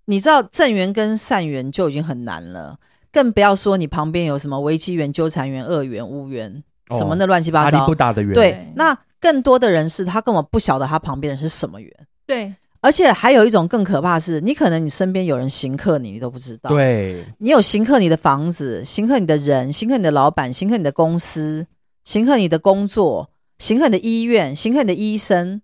[0.05, 2.79] 你知道正缘跟善缘就已经很难了，
[3.12, 6.64] 更不要说你旁边有什么危机缘、纠缠缘、恶缘、无缘，
[6.98, 7.87] 什么的乱七八糟。
[7.87, 8.33] 不大的缘。
[8.33, 11.90] 对，那更多的人是他根本不晓得他旁边的是什么缘。
[12.27, 12.55] 对。
[12.85, 16.70] 而且还有一种更可怕的是，你可能你身边有人行克你，你都不知道。
[16.70, 21.64] 对，你有行克你的房子，行克你的人，行克你的老板，行克你的公司，
[22.03, 25.62] 行克你的工作，行克你的医院，行克你的医生。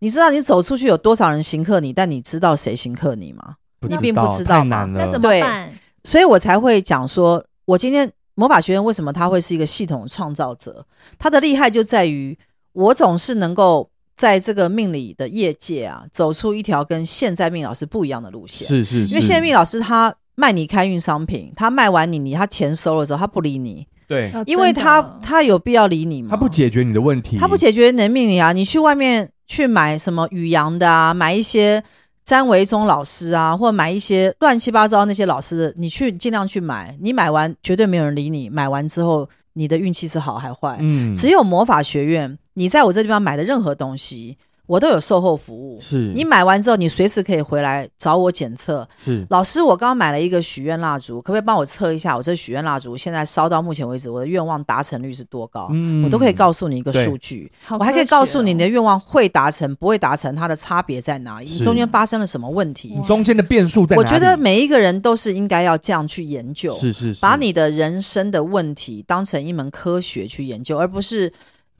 [0.00, 1.90] 你知道你走出去有多少人行克你？
[1.94, 3.54] 但你知道谁行克你吗？
[3.88, 4.58] 你并不知道。
[4.58, 5.06] 太难了。
[5.06, 5.72] 那怎么办？
[6.02, 10.86] 对，所以我才会讲说，我今天魔法学院为什么他会是一个系统创造者？
[11.18, 12.38] 他的厉害就在于
[12.72, 13.90] 我总是能够。
[14.18, 18.66] 在这个命理的业界啊，走出一条跟现在命老师不一样的路线。
[18.66, 23.86] 是是是，因为现在命老师他卖你开运商品，他卖完你，你他钱收了之后，他不理你。
[24.08, 26.30] 对，因为他他有必要理你吗？
[26.32, 28.52] 他不解决你的问题，他不解决你的命理啊。
[28.52, 31.80] 你去外面去买什么宇阳的啊，买一些
[32.28, 36.94] 詹维忠老师啊，或买一些乱七八糟那些老师的，你去尽量去买。
[37.00, 40.76] 你买完绝对没有人理你，买完之后你的运气是好还坏？
[40.78, 42.38] 嗯，只有魔法学院。
[42.52, 44.36] 你在我这地方买的任何东西，
[44.68, 45.80] 我都有售后服务。
[45.80, 48.86] 是你买完之后，你随时可以回来找我检测。
[49.02, 52.14] 是老师，我刚刚买了一个许愿蜡烛，可不可以帮我测一下？
[52.14, 55.68] 我这许愿蜡烛现在烧到目前为止，我的愿望达成率是多高？
[55.72, 57.50] 嗯，我都可以告诉你一个数据。
[57.70, 61.48] 我还可以告诉你，你的愿望会达成，不会达成，它的差别在哪里？
[61.48, 62.94] 你中间发生了什么问题？
[62.94, 64.06] 你中间的变数在哪里？
[64.06, 66.76] 我觉得每一个人都是应该要这样去研究。
[66.78, 71.32] 是是是，把你的人生的问题当成一门科学去研究，而不是。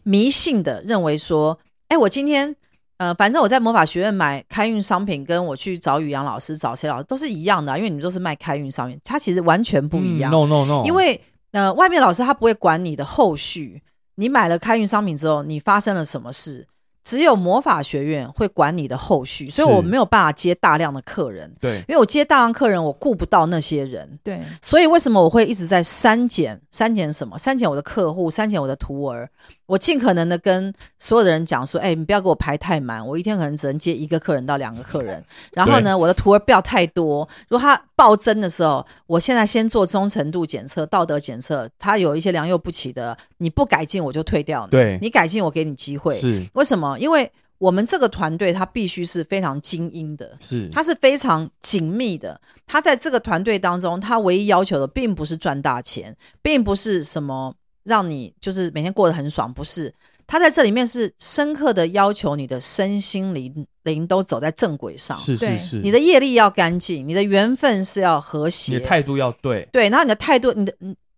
[0.05, 2.57] 迷信的认为说，哎，我今天
[2.99, 10.31] 呃，反正我在魔法学院买开运商品，跟我去找宇阳老师、找谁老师都是一样的，啊，因为你们都是卖开运商品，它其实完全不一样。
[10.31, 11.21] 嗯、no no no，因为
[11.53, 13.81] 呃，外面老师他不会管你的后续，
[14.17, 16.67] 你买了开运商品之后，你发生了什么事。
[17.05, 21.51] 只有魔法学院会管你的后续，所以我没有办法接大量的客人。
[21.59, 24.19] 对，因为我接大量客人，我顾不到那些人。
[24.23, 26.61] 对，所以为什么我会一直在删减？
[26.71, 27.39] 删减什么？
[27.39, 29.27] 删减我的客户，删减我的徒儿。
[29.69, 35.23] 我尽可能的跟所有的人讲说：“哎、欸，你不要给我排太满，我一天可能只能接一个客人到两个客人。
[35.53, 37.29] 然后呢，我的徒儿不要太多。
[37.49, 44.71] 如果他暴增的时候，我现在先做忠诚度检测、道德检测，他有一些良莠不齐的，你不改进我就退掉你。
[44.71, 46.19] 对，你改进我给你机会。
[46.19, 46.99] 是为什么？
[46.99, 52.41] 因为我们这个团队他必须是非常精英的，是他是非常紧密的。
[52.67, 57.55] 他在这个团队当中，他唯一要求的并不是赚大钱，并不是什么。
[57.89, 59.93] 让你就是每天过得很爽，不是？
[60.27, 70.75] 他在这里面是深刻的要求你的身心灵灵都走在正轨上，是是是，你的业力要干净，你的缘分是要和谐，你的态度要对，对，然后你的态度，你的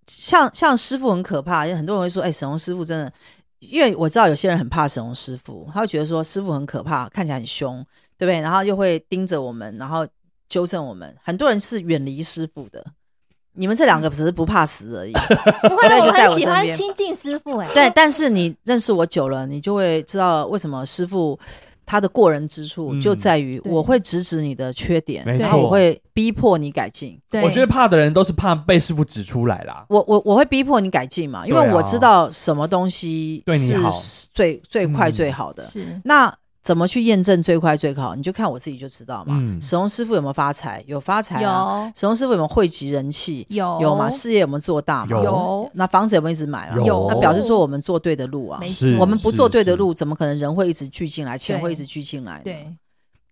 [0.07, 3.13] 像像师傅很可怕，很多人会说，哎，沈嵘师傅真的，
[3.59, 7.85] 因为我知道有些人很怕沈嵘师傅，他会觉得说师傅很可怕，看起来很凶，
[8.17, 8.39] 对不对？
[8.41, 10.07] 然后又会盯着我们，然后
[10.49, 12.87] 纠正我们，很多人是远离师傅的。
[13.55, 15.13] 你们这两个只是不怕死而已，
[15.63, 17.69] 不会，我很喜欢亲近师傅哎。
[17.75, 21.39] 对，但是你认识我久了，你就会知道为什么师傅
[21.85, 27.21] 他的过人之处就在于我会直指你的缺点，没错，然后我会逼迫你改进。
[27.43, 29.85] 我觉得怕的人都是怕被师傅指出来啦。
[29.89, 33.77] 我我我会逼迫你改进嘛，因为我知道什么东西是
[34.33, 35.65] 最最快最好的。
[35.65, 36.33] 是那。
[36.63, 38.15] 怎么去验证最快最好？
[38.15, 39.35] 你就看我自己就知道嘛。
[39.39, 40.85] 嗯，沈嵘师傅有没有发财？
[40.87, 41.87] 有发财啊。
[41.87, 41.93] 有。
[41.97, 43.47] 沈嵘师傅有没有汇集人气？
[43.49, 43.79] 有。
[43.81, 44.11] 有嘛？
[44.11, 45.23] 事业有没有做大嘛？
[45.23, 45.71] 有。
[45.73, 46.77] 那房子有没有一直买啊？
[46.85, 47.07] 有。
[47.09, 48.61] 那表示说我们做对的路啊。
[48.99, 52.43] 我们不做对的路，怎么可能人会一直聚进来，钱会一直聚进来？
[52.45, 52.67] 对。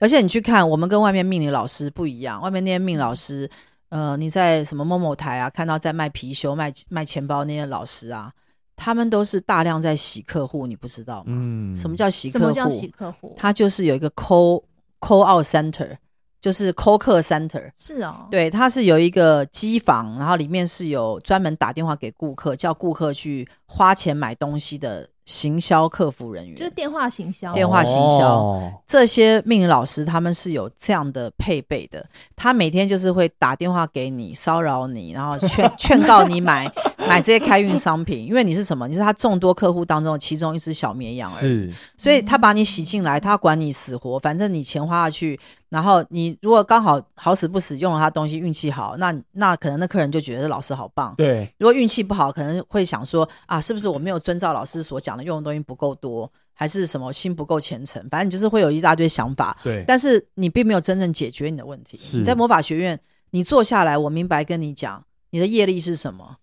[0.01, 2.41] 而且你去看，我们跟外面命理老师不一样。
[2.41, 3.51] 外面那些命理老师，
[3.91, 8.33] 呃，你在什么某某台啊，看到在卖貔貅、卖卖钱包那些老师啊。
[8.79, 11.25] 他们都是大量在洗客户，你不知道吗？
[11.27, 12.45] 嗯，什么叫洗客户？
[12.45, 13.35] 什么叫洗客户？
[13.37, 14.62] 他就是有一个 call
[15.01, 15.99] call out center，
[16.41, 17.71] 就是 call 客 center。
[17.77, 25.09] 是哦，对，他是有一个机房，然后里面是有专门打电话给顾客，叫顾客去花钱买东西的。
[25.29, 32.03] 行销客服人员就是电话行销，电话行销，这些命理老师他们是有这样的配备的。
[32.35, 38.88] 他每天就是会打电话给你，骚扰你，然后劝 劝告你买买这些开运商品，因为你是什么？
[38.88, 41.75] 你是他众多客户当中的其中一只小绵羊而已。
[41.99, 45.38] 所以他把你洗进来，他管你死活，反正你钱花下去。
[45.68, 51.14] 然后你如果刚好好死不死用了他东西，运气好，那那可能那客人就觉得这老师好棒。
[51.16, 58.02] 对，如果运气不好，可能会想说啊，是不是我没有遵照老师所讲的，用的东西不够多，还是什么心不够虔诚？
[58.09, 59.57] 反正你就是会有一大堆想法。
[59.62, 62.00] 对，但是你并没有真正解决你的问题。
[62.12, 62.98] 你在魔法学院，
[63.31, 66.37] 你坐下来，我明白跟你讲，你的业力是什么。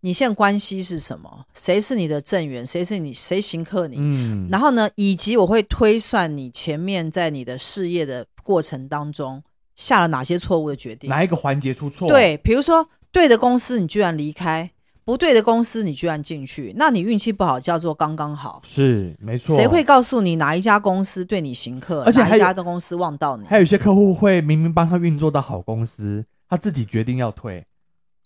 [0.00, 1.46] 你现在关系是什么？
[1.52, 2.64] 谁是你的正缘？
[2.64, 3.12] 谁是你？
[3.12, 3.96] 谁行克你？
[3.98, 4.88] 嗯，然后呢？
[4.94, 9.42] 以及我会推算你前面在你的事业的过程当中
[9.74, 11.10] 下了哪些错误的决定？
[11.10, 12.06] 哪一个环节出错？
[12.06, 14.70] 对，比如说对的公司你居然离开，
[15.04, 18.62] 不对的公司你居然进去，那你运气不好叫做刚刚好。
[18.64, 19.56] 是没错。
[19.56, 22.02] 谁会告诉你哪一家公司对你行客？
[22.04, 23.44] 而且哪一家的公司望到你？
[23.46, 27.64] 还有一些客户会明明帮他运作到好公司，他自己决定要退。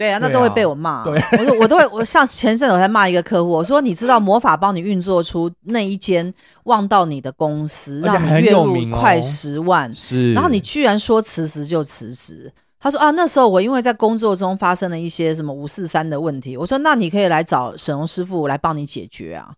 [0.00, 1.04] 对啊，那都会被我骂。
[1.04, 6.32] 对啊，我说我都会，我上前阵子我才骂一个客户，我说你知道魔法帮你运作出那一间
[6.64, 12.50] 望到你的公司，让你月入快十万，是，然后你居然说辞职就辞职。
[12.80, 16.56] 他说啊，那时候我因为在工作中发生了一些什么五四三的问题。
[16.56, 19.52] 我说那你可以来找沈荣师傅来帮你解决啊，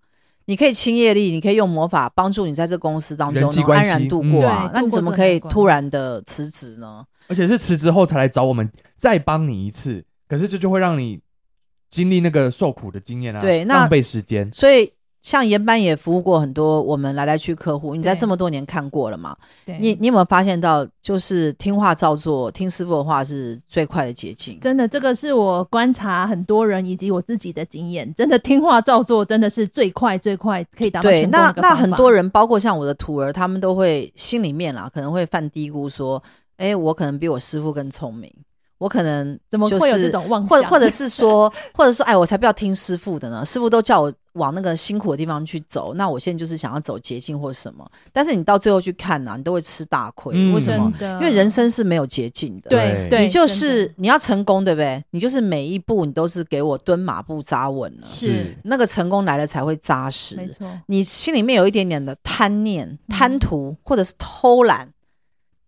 [0.46, 4.68] 你可以清业力，你可以用魔法帮助你在这公司当中能安然度过啊。
[4.74, 7.04] 那你怎么可以突然的辞职呢？
[7.28, 10.04] 而且是辞职后才来找我们再帮你一次。
[10.32, 11.20] 可是这就会让你
[11.90, 14.50] 经历那个受苦的经验啊，对，那浪费时间。
[14.50, 14.90] 所以
[15.20, 19.36] 像颜班也服务过很多我们来来去客户，你在这么多年看过了嘛？
[19.66, 24.58] 对，你你有没有发现到，就是听话照做，听师傅的话是最快的捷径？
[24.58, 31.52] 真的，这个是我观察很多人以及我自己的经验，真的听话照做真的是最快最快可以达到成的一个方法。
[31.52, 36.22] 对，那那很多人，包括像我的徒儿，他们都会心里面啦，可能会犯嘀咕说
[36.56, 38.32] ：“哎，我可能比我师傅更聪明。”
[38.82, 43.44] 我可能怎么会有这种妄想，或者或者是说， 或者说，哎，我才不要听师傅的呢。
[43.44, 47.88] 师傅都叫我往那个辛苦的地方去走，那我现在就是想要走捷径或者什么。
[48.12, 50.34] 但是你到最后去看呢、啊，你都会吃大亏。
[50.36, 50.92] 嗯、为什么？
[51.00, 52.70] 因为人生是没有捷径的。
[52.70, 55.04] 对对，你就是你要成功，对不对？
[55.10, 60.34] 你就是每一步你都是给我蹲马步扎稳了，是那个成功来了才会扎实。
[60.34, 64.88] 没错，你心里面有一点点的贪念、贪图，或者是偷懒、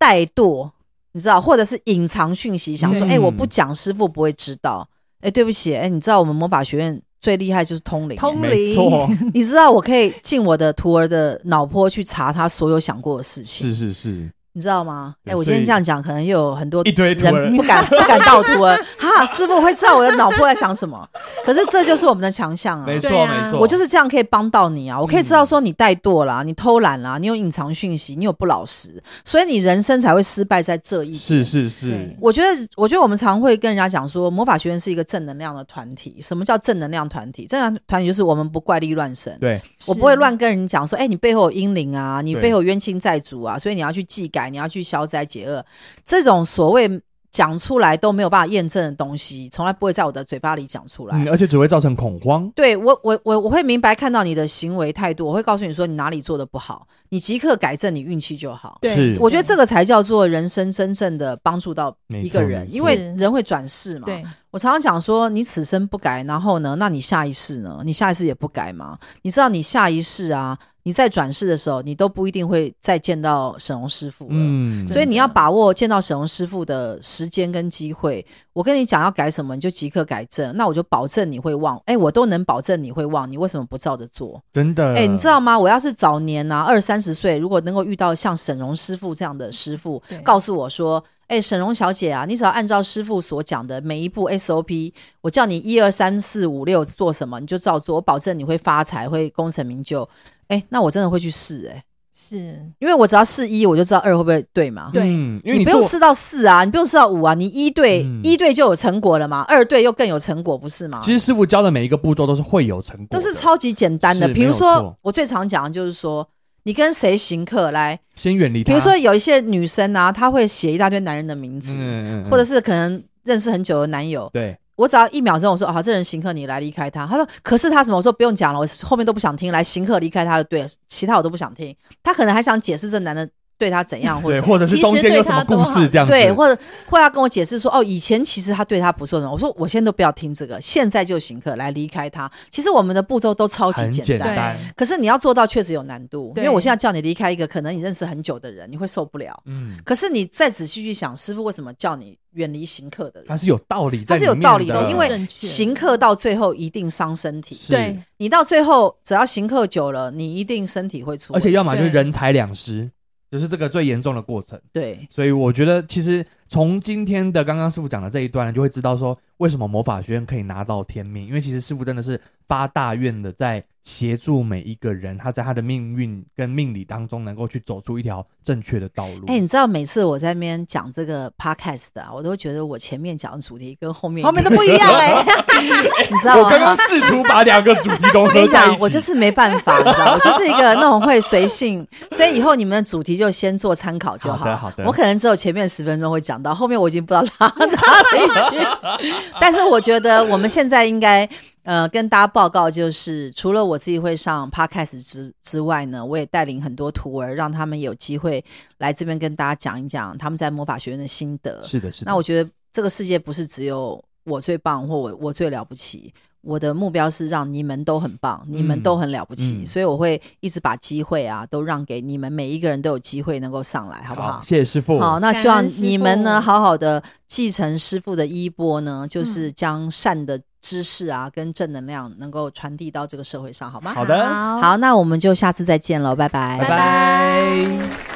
[0.00, 0.72] 怠惰。
[1.14, 4.86] 你知道，或者是隐藏讯息，想说，哎、嗯欸，我不讲，师傅不会知道。
[5.20, 9.08] 哎、欸，对不起，哎、欸，你知道我们魔法学院最厉害就是通灵，通灵，错。
[9.32, 13.68] 你知道，我可以进我的徒儿的脑波去查他所有想过的事情。
[13.68, 14.30] 是是是。
[14.56, 15.16] 你知道吗？
[15.24, 21.06] 哎、欸，我今天这样讲，可能又有很多一堆人不敢 不敢道徒儿哈，师傅会知道我的脑波在想什么。
[21.44, 22.86] 可是这就是我们的强项啊！
[22.86, 24.98] 没错没错，我就是这样可以帮到你啊！
[25.00, 31.20] 我可以知道说你怠惰啦，嗯、你偷懒啦，你有隐藏讯息，你有不老实，所以你人生才会失败在这一点。
[31.20, 36.18] 是是是，我觉得我觉得我们常会跟人家讲说，魔法学院是一个正能量的团体。
[36.22, 37.46] 什么叫正能量团体？
[37.46, 39.36] 正能量团体就是我们不怪力乱神。
[39.40, 45.24] 对，我不会乱跟人讲说，哎、欸，你背后有阴灵啊，你背后有冤亲债主啊，所以你要去祭改，你要去消灾。
[45.24, 45.64] 解厄，
[46.04, 52.48] 这种所谓讲出来都没有办法验证的东西，从来不会在我的嘴巴里讲出来，嗯，而且只会造成恐慌。
[52.54, 58.78] 对我，我，我，我会明白看到你的行为态度，我会告诉你说你哪里做的不好，你即刻改正，你运气就好。
[58.82, 64.04] 对，我觉得这个才叫做人生真正的帮助到一个人，因为人会转世嘛。
[64.04, 64.22] 对，
[64.52, 67.80] 我常常讲说，你此生不改，然后呢，那你下一世呢？
[67.84, 68.96] 你下一世也不改吗？
[69.22, 70.56] 你知道你下一世啊？
[70.84, 78.24] 你在转世的时候，你都不一定会再见到沈荣师傅了，嗯，所以你要把握见到沈荣师傅的时间跟机会。
[78.52, 81.80] 我跟你讲要改什么，你就即刻改正，那我就保证你会忘。
[81.86, 84.40] 哎，我都能保证你会忘，你为什么不照着做？
[84.52, 84.94] 真的？
[84.94, 85.58] 哎，你知道吗？
[85.58, 100.08] 我要是早年啊，二三十岁，如果能够遇到像沈荣师傅这样的师傅，告诉我说，哎，沈荣小姐啊，你只要按照师傅所讲的每一步 SOP，我叫你一二三四五六做什么，你就照做，我保证你会发财，会功成名就。
[100.48, 101.82] 哎，那我真的会去试哎，
[102.14, 102.36] 是
[102.78, 104.90] 因为我只要试一，我就知道二会不会对嘛？
[104.92, 111.00] 对，因为你，你不用试到四啊，你不用试到五啊，你一对、嗯、一对就有成果了嘛，二对又更有成果，不是吗？
[111.02, 114.28] 其实师傅教的每一个步骤都是会有成果，都是超级简单的。
[114.28, 116.28] 比如说，我最常讲的就是说，
[116.64, 118.72] 你跟谁行客来，先远离他。
[118.72, 124.56] 比如说有一些女生啊，她会写一大堆男人的名字，嗯嗯嗯，或者是可能认识很久的男友，对。
[124.76, 127.06] 我只要一秒钟，我说啊，这人行客，你来离开他。
[127.06, 127.96] 他说，可是他什么？
[127.96, 129.52] 我说不用讲了，我后面都不想听。
[129.52, 131.76] 来行客离开他的对，其他我都不想听。
[132.02, 133.28] 他可能还想解释这男的。
[133.56, 139.30] 对他怎样，或者或者是中间有什么故事这样子，对，或者或要跟我解释说，哦，以前其实他对他不错的。
[139.30, 142.30] 我说，我现在都不要听这个，现在就行客来离开他。
[142.50, 146.32] 其实我们的步骤都超级简单，简单，可是你要做到确实有难度。
[146.36, 149.40] 因为我现在叫你离开一个可能你认识很久的人，你会受不了。
[149.46, 153.28] 嗯，可是你再仔细去想，师傅为什么叫你远离行客的人？
[153.28, 157.56] 他是有道理，他是有道理的，因为行客到最后一定伤身体。
[157.68, 162.90] 对，你到最后只要行客久了，你一定身体会出，而且要么就是人财两失。
[163.34, 166.24] 就是这个最严重的过程，对，所以我觉得其实
[166.54, 173.64] 从今天的刚刚师傅讲的这一段呢，就会知道说为什么魔法学院可以拿到天命，因为其实师傅真的是发大愿的在。
[173.84, 179.26] 协助每一个人，他在他的命运跟命理当中，能够去走出一条正确的道路。
[179.26, 185.22] 哎、欸，你知道每次我在那边讲这个 podcast 的、啊，我都觉得我前面讲的主题跟后面 后面都不一样哎、欸，
[186.10, 186.44] 你知道吗？
[186.44, 188.42] 我刚刚试图把两个主题都合在一起。
[188.42, 194.38] 我跟你讲，我就是没办法，你知道，我就是一个那种会随性，所以以后你们的主题就先做参考就好。
[194.38, 194.84] 好的，好的。
[194.86, 199.08] 我可能只有前面十分钟会讲到，后面我已经不知道拉哪里去。
[199.40, 201.28] 但是我觉得我们现在应该。
[201.64, 208.44] 呃，跟大家报告就是，除了我自己会上 Podcast 之之外呢，我也带领很多徒儿，让他们有机会
[208.76, 211.64] 来这边跟大家讲一讲他们在魔法学院的心得。
[211.64, 212.10] 是的，是的。
[212.10, 216.12] 那我觉得这个世界不是只有我最棒或我我最了不起，
[216.44, 224.32] 我的目标是让你们都很棒，你们都很了不起，嗯嗯、所以我会一直把机会啊都让给你们，每一个人都有机会能够上来，好不好？
[224.32, 225.00] 好，谢谢师傅。
[225.00, 230.40] 好，那希望你们呢，好好的继承师傅的衣钵呢，就是将善的。
[230.66, 233.92] 知识啊，跟正能量能够传递到这个社会上，好吗？
[233.92, 238.13] 好的，好，那我们就下次再见喽，拜拜，拜拜。